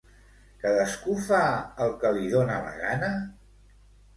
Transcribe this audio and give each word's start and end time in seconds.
Cadascú 0.63 1.17
fa 1.27 1.41
el 1.85 1.93
que 2.05 2.13
li 2.17 2.33
dona 2.33 2.59
la 2.65 2.73
gana? 2.81 3.13